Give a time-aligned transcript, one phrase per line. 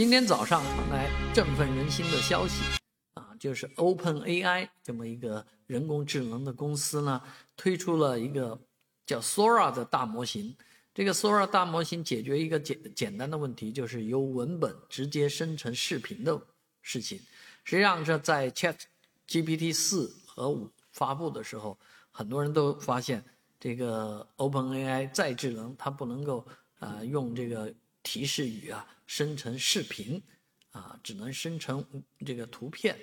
[0.00, 2.62] 今天早上传来振奋人心的消息，
[3.12, 7.20] 啊，就是 Open AI 这么一个人工智能的公司呢，
[7.54, 8.58] 推出了一个
[9.04, 10.56] 叫 Sora 的大模型。
[10.94, 16.40] 这个 Sora 大模型解决一个简简单的问题，就是由文本直接生成视频的
[16.80, 17.20] 事情。
[17.64, 18.76] 实际上，这在 Chat
[19.28, 21.78] GPT 四和五发布的时候，
[22.10, 23.22] 很多人都发现
[23.60, 26.46] 这个 Open AI 再智能，它不能够
[26.78, 27.70] 啊用这个。
[28.02, 30.22] 提示语啊，生成视频，
[30.70, 31.84] 啊，只能生成
[32.24, 32.96] 这个图片，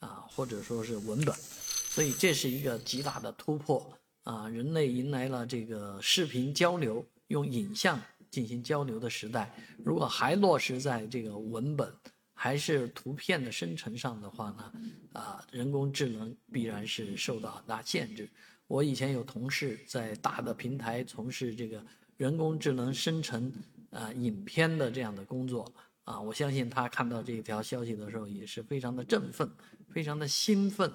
[0.00, 4.48] 啊，或者说是文本，所以这是一个极大的突破啊！
[4.48, 8.00] 人类迎来了这个视频交流、用影像
[8.30, 9.54] 进行交流的时代。
[9.84, 11.92] 如果还落实在这个文本
[12.34, 14.72] 还是图片的生成上的话呢，
[15.12, 18.28] 啊，人工智能必然是受到很大限制。
[18.66, 21.84] 我以前有同事在大的平台从事这个
[22.16, 23.52] 人工智能生成。
[23.90, 25.72] 啊，影片的这样的工作
[26.04, 29.50] 啊，我相信他看到这条消息的时候也是非常的振奋，
[29.88, 30.90] 非常的兴奋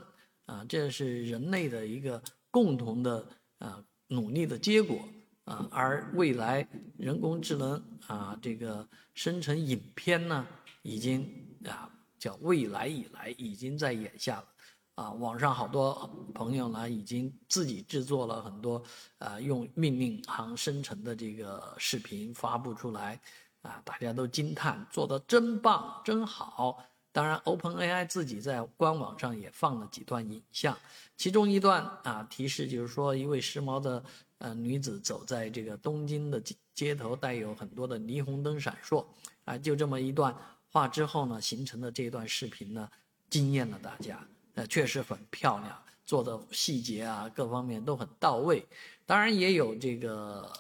[0.46, 3.28] 啊，这是人类的一个共同的
[3.60, 5.08] 啊努力的结果
[5.44, 10.48] 啊，而未来人工智能啊这个生成影片呢，
[10.82, 11.30] 已经
[11.66, 14.48] 啊叫未来以来已经在眼下了。
[14.96, 18.82] 啊，网上好多朋友呢，已经自己制作了很多，
[19.18, 23.20] 啊，用命令行生成的这个视频发布出来，
[23.62, 26.82] 啊，大家都惊叹，做的真棒，真好。
[27.12, 30.78] 当然，OpenAI 自己在官网上也放了几段影像，
[31.18, 34.04] 其中一段啊，提示就是说，一位时髦的
[34.38, 36.42] 呃女子走在这个东京的
[36.74, 39.06] 街头，带有很多的霓虹灯闪烁，
[39.44, 40.34] 啊，就这么一段
[40.72, 42.90] 话之后呢，形成的这段视频呢，
[43.30, 44.26] 惊艳了大家。
[44.56, 48.66] 呃，确实很漂亮，做的细节啊，各方面都很到位。
[49.06, 50.52] 当然也有这个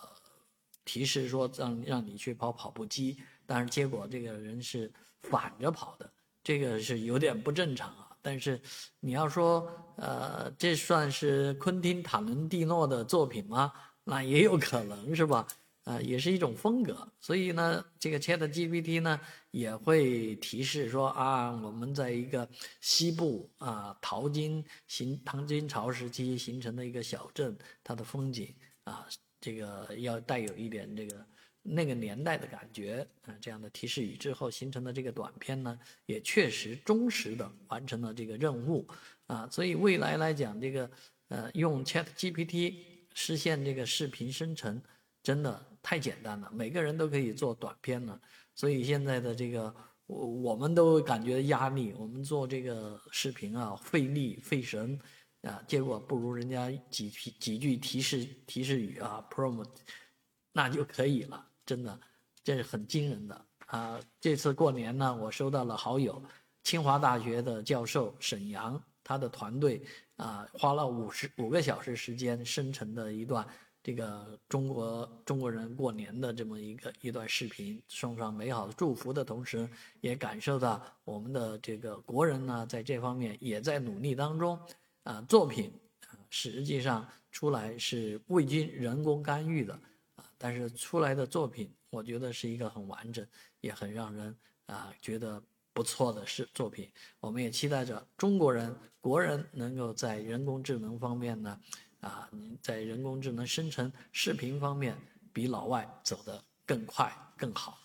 [0.83, 4.91] 提示说让让你去跑跑步机，但是结果这个人是
[5.23, 6.09] 反着跑的，
[6.43, 8.09] 这个是有点不正常啊。
[8.21, 8.59] 但是
[8.99, 13.71] 你要说，呃，这算是昆汀塔伦蒂诺的作品吗？
[14.03, 15.47] 那也有可能是吧。
[15.85, 22.49] 啊，也是一种风格，所以呢，这个 Chat GPT 呢也会提示说啊，我们在一个
[22.81, 28.51] 西部啊，淘金形唐金朝时期形成的一个小镇，它的风景
[28.85, 29.07] 啊，
[29.39, 31.23] 这个要带有一点这个
[31.61, 38.87] 那个年代的感觉啊，这样的提示语之后形成的这个短片呢，也确实忠实的完成了这个任务
[39.27, 40.89] 啊，所以未来来讲，这个
[41.27, 42.73] 呃，用 Chat GPT
[43.13, 44.81] 实现这个视频生成。
[45.25, 48.21] 真的太简单了，每个人都可以做短片了，
[48.53, 49.75] 所以现在的这个
[50.05, 54.99] 我我们都感觉压力，我们做这个视频啊费力费神
[55.41, 59.65] 啊，结果不如人家几几句提示提示语啊 prompt，
[60.51, 61.99] 那就可以了，真的
[62.43, 63.99] 这是很惊人的啊！
[64.21, 66.23] 这次过年呢，我收到了好友
[66.61, 69.83] 清华大学的教授沈阳，他的团队
[70.17, 73.43] 啊花了五十五个小时时间生成的一段。
[73.85, 79.69] 这个中国中国人过年的这么一个一段视频，送上美好的祝福的同时，
[80.01, 84.59] 也感受到我们的这个国人呢，在这方面也在努力当中。
[85.03, 85.71] 啊，作品，
[86.31, 89.79] 实际上出来是未经人工干预的
[90.15, 93.23] 啊，但是出来的作品，我觉得是一个很完整，
[93.61, 94.35] 也很让人
[94.65, 95.39] 啊觉得
[95.73, 96.89] 不错的是作品。
[97.19, 101.61] 我们也期待着中国人国人能够在人工智能方面呢。
[102.05, 102.29] 啊，
[102.61, 104.95] 在人工智能生成视频方面，
[105.33, 107.79] 比老外走得更快更好。